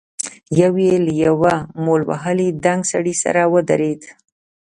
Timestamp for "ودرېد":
3.53-4.01